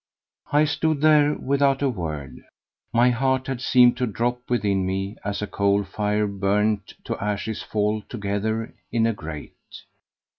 [0.51, 2.41] I stood there without a word.
[2.91, 7.61] My heart had seemed to drop within me as a coal fire burnt to ashes
[7.61, 9.53] falls together in a grate.